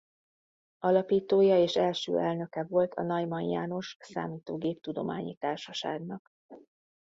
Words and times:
Alapítója 0.79 1.57
és 1.57 1.75
első 1.75 2.17
elnöke 2.17 2.63
volt 2.67 2.93
a 2.93 3.01
Neumann 3.03 3.49
János 3.49 3.97
Számítógép-tudományi 3.99 5.35
Társaságnak. 5.35 6.27